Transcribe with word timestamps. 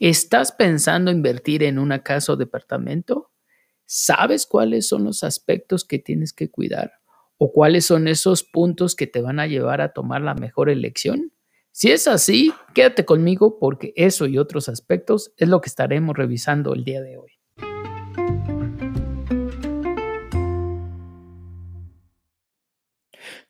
¿Estás 0.00 0.50
pensando 0.52 1.10
invertir 1.10 1.62
en 1.62 1.78
una 1.78 2.02
casa 2.02 2.32
o 2.32 2.36
departamento? 2.36 3.32
¿Sabes 3.84 4.46
cuáles 4.46 4.88
son 4.88 5.04
los 5.04 5.22
aspectos 5.22 5.84
que 5.84 5.98
tienes 5.98 6.32
que 6.32 6.50
cuidar? 6.50 6.94
¿O 7.36 7.52
cuáles 7.52 7.84
son 7.84 8.08
esos 8.08 8.42
puntos 8.42 8.96
que 8.96 9.06
te 9.06 9.20
van 9.20 9.38
a 9.40 9.46
llevar 9.46 9.82
a 9.82 9.92
tomar 9.92 10.22
la 10.22 10.32
mejor 10.34 10.70
elección? 10.70 11.34
Si 11.70 11.90
es 11.90 12.08
así, 12.08 12.50
quédate 12.72 13.04
conmigo 13.04 13.58
porque 13.58 13.92
eso 13.94 14.26
y 14.26 14.38
otros 14.38 14.70
aspectos 14.70 15.34
es 15.36 15.50
lo 15.50 15.60
que 15.60 15.68
estaremos 15.68 16.16
revisando 16.16 16.72
el 16.72 16.82
día 16.82 17.02
de 17.02 17.18
hoy. 17.18 17.32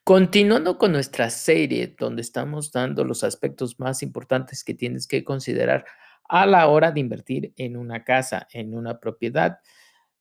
Continuando 0.03 0.79
con 0.79 0.91
nuestra 0.91 1.31
serie 1.31 1.95
donde 1.97 2.23
estamos 2.23 2.73
dando 2.73 3.05
los 3.05 3.23
aspectos 3.23 3.79
más 3.79 4.03
importantes 4.03 4.65
que 4.65 4.75
tienes 4.75 5.07
que 5.07 5.23
considerar 5.23 5.85
a 6.31 6.47
la 6.47 6.69
hora 6.69 6.93
de 6.93 7.01
invertir 7.01 7.53
en 7.57 7.77
una 7.77 8.05
casa, 8.05 8.47
en 8.53 8.75
una 8.75 9.01
propiedad. 9.01 9.59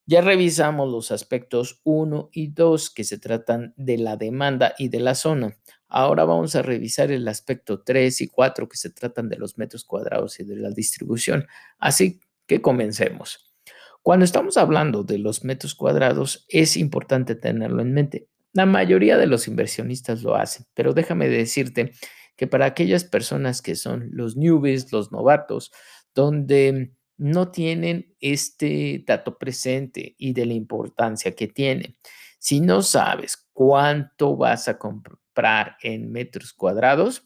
Ya 0.08 0.22
revisamos 0.22 0.90
los 0.90 1.12
aspectos 1.12 1.82
1 1.84 2.30
y 2.34 2.48
2 2.48 2.90
que 2.90 3.04
se 3.04 3.20
tratan 3.20 3.76
de 3.78 4.00
la 4.00 4.18
demanda 4.18 4.74
y 4.80 4.90
de 4.90 5.00
la 5.02 5.14
zona. 5.14 5.56
Ahora 5.88 6.26
vamos 6.26 6.56
a 6.56 6.64
revisar 6.64 7.12
el 7.12 7.28
aspecto 7.28 7.84
3 7.84 8.22
y 8.22 8.28
4 8.28 8.68
que 8.68 8.78
se 8.78 8.90
tratan 8.90 9.30
de 9.30 9.38
los 9.38 9.60
metros 9.60 9.86
cuadrados 9.86 10.40
y 10.40 10.46
de 10.46 10.56
la 10.56 10.72
distribución. 10.72 11.46
Así 11.78 12.20
que 12.48 12.60
comencemos. 12.60 13.54
Cuando 14.02 14.26
estamos 14.26 14.58
hablando 14.58 15.04
de 15.04 15.20
los 15.20 15.44
metros 15.44 15.76
cuadrados, 15.76 16.46
es 16.48 16.76
importante 16.76 17.36
tenerlo 17.36 17.84
en 17.84 17.94
mente. 17.94 18.28
La 18.52 18.66
mayoría 18.66 19.16
de 19.18 19.28
los 19.28 19.48
inversionistas 19.48 20.24
lo 20.24 20.36
hacen, 20.36 20.66
pero 20.74 20.94
déjame 20.94 21.30
decirte 21.30 21.92
que 22.40 22.48
para 22.48 22.66
aquellas 22.66 23.04
personas 23.04 23.62
que 23.62 23.76
son 23.76 24.10
los 24.14 24.38
newbies, 24.38 24.94
los 24.94 25.12
novatos, 25.12 25.74
donde 26.20 26.94
no 27.18 27.50
tienen 27.52 28.16
este 28.20 29.04
dato 29.08 29.38
presente 29.38 30.16
y 30.18 30.34
de 30.34 30.46
la 30.46 30.54
importancia 30.54 31.34
que 31.36 31.48
tiene. 31.48 31.98
Si 32.40 32.60
no 32.60 32.82
sabes 32.82 33.48
cuánto 33.54 34.36
vas 34.38 34.68
a 34.68 34.78
comprar 34.78 35.78
en 35.82 36.12
metros 36.12 36.54
cuadrados, 36.54 37.24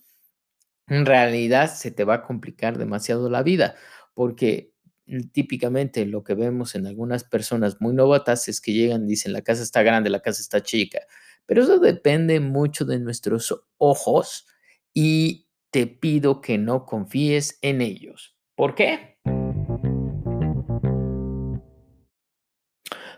en 0.88 1.06
realidad 1.06 1.74
se 1.74 1.92
te 1.92 2.04
va 2.04 2.16
a 2.16 2.24
complicar 2.24 2.78
demasiado 2.78 3.30
la 3.30 3.44
vida, 3.44 3.76
porque 4.14 4.74
típicamente 5.32 6.06
lo 6.06 6.24
que 6.24 6.36
vemos 6.36 6.76
en 6.76 6.88
algunas 6.88 7.24
personas 7.24 7.82
muy 7.82 7.94
novatas 7.94 8.48
es 8.48 8.62
que 8.62 8.74
llegan 8.74 9.06
y 9.06 9.10
dicen, 9.10 9.34
la 9.34 9.42
casa 9.42 9.64
está 9.64 9.82
grande, 9.84 10.10
la 10.10 10.22
casa 10.22 10.42
está 10.42 10.62
chica, 10.62 11.00
pero 11.46 11.64
eso 11.64 11.80
depende 11.80 12.40
mucho 12.40 12.86
de 12.86 13.00
nuestros 13.00 13.66
ojos 13.78 14.48
y 14.94 15.50
te 15.72 15.88
pido 15.88 16.42
que 16.42 16.58
no 16.58 16.86
confíes 16.86 17.58
en 17.62 17.82
ellos. 17.82 18.36
¿Por 18.56 18.76
qué? 18.76 19.18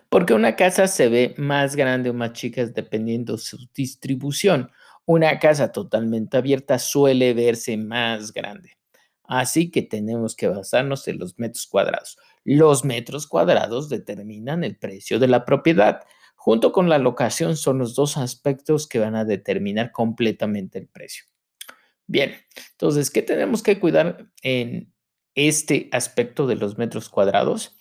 Porque 0.09 0.33
una 0.33 0.55
casa 0.55 0.87
se 0.87 1.09
ve 1.09 1.35
más 1.37 1.75
grande 1.75 2.09
o 2.09 2.13
más 2.13 2.31
chica 2.33 2.65
dependiendo 2.65 3.33
de 3.33 3.39
su 3.39 3.57
distribución. 3.73 4.71
Una 5.05 5.39
casa 5.39 5.73
totalmente 5.73 6.37
abierta 6.37 6.79
suele 6.79 7.33
verse 7.33 7.75
más 7.75 8.31
grande. 8.31 8.77
Así 9.23 9.71
que 9.71 9.81
tenemos 9.81 10.35
que 10.35 10.47
basarnos 10.47 11.07
en 11.09 11.19
los 11.19 11.37
metros 11.37 11.67
cuadrados. 11.67 12.17
Los 12.45 12.85
metros 12.85 13.27
cuadrados 13.27 13.89
determinan 13.89 14.63
el 14.63 14.77
precio 14.77 15.19
de 15.19 15.27
la 15.27 15.43
propiedad. 15.43 16.01
Junto 16.35 16.71
con 16.71 16.87
la 16.87 16.97
locación 16.97 17.57
son 17.57 17.79
los 17.79 17.93
dos 17.93 18.15
aspectos 18.15 18.87
que 18.87 18.99
van 18.99 19.15
a 19.15 19.25
determinar 19.25 19.91
completamente 19.91 20.79
el 20.79 20.87
precio. 20.87 21.25
Bien, 22.07 22.35
entonces, 22.71 23.11
¿qué 23.11 23.21
tenemos 23.21 23.63
que 23.63 23.79
cuidar 23.79 24.31
en 24.43 24.94
este 25.35 25.89
aspecto 25.91 26.47
de 26.47 26.55
los 26.55 26.77
metros 26.77 27.09
cuadrados? 27.09 27.77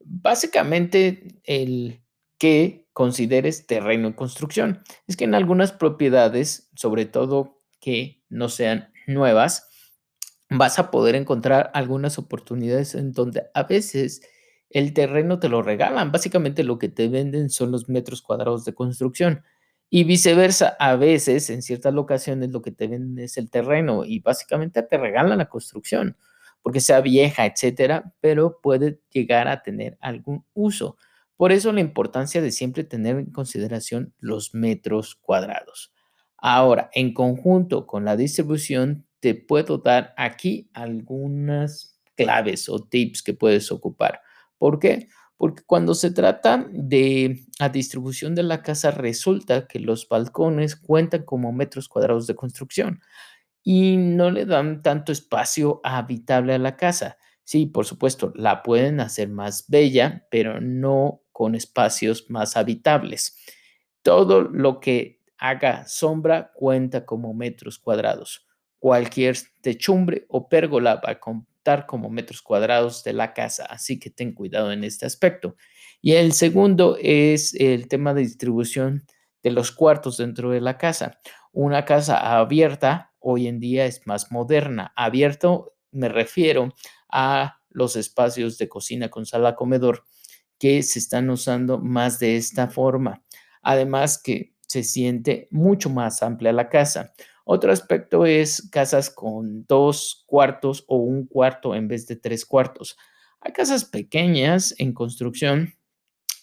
Básicamente, 0.00 1.40
el 1.44 2.02
que 2.38 2.86
consideres 2.92 3.66
terreno 3.66 4.08
en 4.08 4.12
construcción. 4.12 4.82
Es 5.06 5.16
que 5.16 5.24
en 5.24 5.34
algunas 5.34 5.72
propiedades, 5.72 6.70
sobre 6.74 7.04
todo 7.06 7.60
que 7.80 8.22
no 8.28 8.48
sean 8.48 8.92
nuevas, 9.06 9.68
vas 10.50 10.78
a 10.78 10.90
poder 10.90 11.14
encontrar 11.14 11.70
algunas 11.74 12.18
oportunidades 12.18 12.94
en 12.94 13.12
donde 13.12 13.44
a 13.54 13.64
veces 13.64 14.22
el 14.70 14.92
terreno 14.94 15.38
te 15.38 15.48
lo 15.48 15.62
regalan. 15.62 16.12
Básicamente 16.12 16.64
lo 16.64 16.78
que 16.78 16.88
te 16.88 17.08
venden 17.08 17.50
son 17.50 17.70
los 17.70 17.88
metros 17.88 18.22
cuadrados 18.22 18.64
de 18.64 18.74
construcción. 18.74 19.44
Y 19.90 20.04
viceversa, 20.04 20.76
a 20.78 20.96
veces 20.96 21.48
en 21.50 21.62
ciertas 21.62 21.94
locaciones 21.94 22.50
lo 22.50 22.62
que 22.62 22.72
te 22.72 22.88
venden 22.88 23.24
es 23.24 23.38
el 23.38 23.50
terreno 23.50 24.04
y 24.04 24.20
básicamente 24.20 24.82
te 24.82 24.98
regalan 24.98 25.38
la 25.38 25.48
construcción 25.48 26.16
porque 26.62 26.80
sea 26.80 27.00
vieja, 27.00 27.46
etcétera, 27.46 28.14
pero 28.20 28.60
puede 28.60 29.00
llegar 29.10 29.48
a 29.48 29.62
tener 29.62 29.96
algún 30.00 30.44
uso. 30.54 30.96
Por 31.36 31.52
eso 31.52 31.72
la 31.72 31.80
importancia 31.80 32.42
de 32.42 32.50
siempre 32.50 32.84
tener 32.84 33.16
en 33.16 33.30
consideración 33.30 34.12
los 34.18 34.54
metros 34.54 35.14
cuadrados. 35.14 35.92
Ahora, 36.36 36.90
en 36.92 37.14
conjunto 37.14 37.86
con 37.86 38.04
la 38.04 38.16
distribución, 38.16 39.06
te 39.20 39.34
puedo 39.34 39.78
dar 39.78 40.14
aquí 40.16 40.68
algunas 40.72 41.98
claves 42.16 42.68
o 42.68 42.80
tips 42.80 43.22
que 43.22 43.34
puedes 43.34 43.70
ocupar. 43.72 44.20
¿Por 44.58 44.78
qué? 44.78 45.08
Porque 45.36 45.62
cuando 45.64 45.94
se 45.94 46.10
trata 46.10 46.68
de 46.72 47.44
la 47.60 47.68
distribución 47.68 48.34
de 48.34 48.42
la 48.42 48.62
casa, 48.62 48.90
resulta 48.90 49.68
que 49.68 49.78
los 49.78 50.08
balcones 50.08 50.74
cuentan 50.74 51.24
como 51.24 51.52
metros 51.52 51.88
cuadrados 51.88 52.26
de 52.26 52.34
construcción 52.34 53.00
y 53.62 53.96
no 53.96 54.30
le 54.30 54.46
dan 54.46 54.82
tanto 54.82 55.12
espacio 55.12 55.80
habitable 55.84 56.54
a 56.54 56.58
la 56.58 56.76
casa. 56.76 57.18
Sí, 57.44 57.66
por 57.66 57.86
supuesto, 57.86 58.32
la 58.34 58.62
pueden 58.62 59.00
hacer 59.00 59.28
más 59.28 59.64
bella, 59.68 60.26
pero 60.30 60.60
no 60.60 61.22
con 61.32 61.54
espacios 61.54 62.26
más 62.28 62.56
habitables. 62.56 63.38
Todo 64.02 64.42
lo 64.42 64.80
que 64.80 65.22
haga 65.38 65.86
sombra 65.86 66.52
cuenta 66.54 67.06
como 67.06 67.32
metros 67.32 67.78
cuadrados. 67.78 68.46
Cualquier 68.78 69.36
techumbre 69.60 70.26
o 70.28 70.48
pérgola 70.48 70.96
va 70.96 71.12
a 71.12 71.20
contar 71.20 71.86
como 71.86 72.10
metros 72.10 72.42
cuadrados 72.42 73.02
de 73.04 73.12
la 73.12 73.34
casa, 73.34 73.64
así 73.66 73.98
que 73.98 74.10
ten 74.10 74.32
cuidado 74.32 74.72
en 74.72 74.84
este 74.84 75.06
aspecto. 75.06 75.56
Y 76.00 76.12
el 76.12 76.32
segundo 76.32 76.96
es 77.00 77.54
el 77.54 77.88
tema 77.88 78.14
de 78.14 78.22
distribución 78.22 79.04
de 79.42 79.50
los 79.50 79.72
cuartos 79.72 80.16
dentro 80.16 80.50
de 80.50 80.60
la 80.60 80.78
casa. 80.78 81.20
Una 81.52 81.84
casa 81.84 82.38
abierta 82.38 83.07
hoy 83.20 83.46
en 83.46 83.60
día 83.60 83.86
es 83.86 84.06
más 84.06 84.30
moderna. 84.30 84.92
Abierto 84.96 85.74
me 85.90 86.08
refiero 86.08 86.74
a 87.10 87.60
los 87.70 87.96
espacios 87.96 88.58
de 88.58 88.68
cocina 88.68 89.08
con 89.08 89.26
sala 89.26 89.54
comedor 89.54 90.04
que 90.58 90.82
se 90.82 90.98
están 90.98 91.30
usando 91.30 91.78
más 91.78 92.18
de 92.18 92.36
esta 92.36 92.68
forma. 92.68 93.22
Además 93.62 94.20
que 94.22 94.54
se 94.66 94.82
siente 94.82 95.48
mucho 95.50 95.88
más 95.88 96.22
amplia 96.22 96.52
la 96.52 96.68
casa. 96.68 97.12
Otro 97.44 97.72
aspecto 97.72 98.26
es 98.26 98.68
casas 98.70 99.08
con 99.08 99.64
dos 99.66 100.24
cuartos 100.26 100.84
o 100.86 100.96
un 100.96 101.26
cuarto 101.26 101.74
en 101.74 101.88
vez 101.88 102.06
de 102.06 102.16
tres 102.16 102.44
cuartos. 102.44 102.98
Hay 103.40 103.52
casas 103.52 103.84
pequeñas 103.84 104.74
en 104.78 104.92
construcción, 104.92 105.74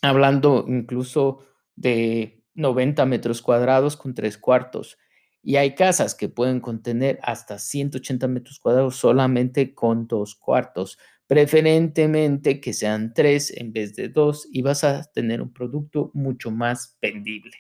hablando 0.02 0.66
incluso 0.68 1.46
de 1.76 2.44
90 2.56 3.06
metros 3.06 3.42
cuadrados 3.42 3.98
con 3.98 4.16
tres 4.16 4.38
cuartos. 4.38 4.98
Y 5.48 5.58
hay 5.58 5.76
casas 5.76 6.16
que 6.16 6.28
pueden 6.28 6.60
contener 6.60 7.20
hasta 7.22 7.60
180 7.60 8.28
metros 8.28 8.60
cuadrados 8.60 8.96
solamente 8.96 9.76
con 9.76 10.08
dos 10.08 10.34
cuartos, 10.34 10.98
preferentemente 11.28 12.60
que 12.60 12.74
sean 12.74 13.14
tres 13.14 13.56
en 13.56 13.72
vez 13.72 13.96
de 13.96 14.10
dos 14.10 14.48
y 14.52 14.64
vas 14.64 14.84
a 14.84 15.04
tener 15.04 15.44
un 15.44 15.54
producto 15.54 16.10
mucho 16.16 16.50
más 16.50 16.98
vendible. 17.00 17.52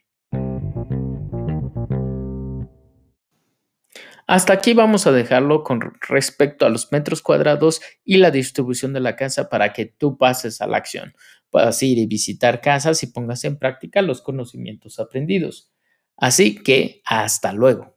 Hasta 4.26 4.54
aquí 4.54 4.74
vamos 4.74 5.06
a 5.06 5.12
dejarlo 5.12 5.64
con 5.64 5.82
respecto 6.10 6.66
a 6.66 6.70
los 6.70 6.92
metros 6.92 7.22
cuadrados 7.22 7.82
y 8.04 8.18
la 8.18 8.32
distribución 8.32 8.94
de 8.94 9.00
la 9.00 9.16
casa 9.16 9.48
para 9.48 9.74
que 9.74 9.86
tú 9.86 10.18
pases 10.18 10.60
a 10.60 10.66
la 10.66 10.78
acción. 10.78 11.14
Puedas 11.52 11.84
ir 11.84 12.00
y 12.00 12.08
visitar 12.08 12.62
casas 12.62 13.04
y 13.04 13.08
pongas 13.08 13.44
en 13.44 13.60
práctica 13.60 14.02
los 14.02 14.24
conocimientos 14.24 14.98
aprendidos. 14.98 15.75
Así 16.18 16.56
que 16.56 17.02
hasta 17.06 17.54
luego. 17.54 17.96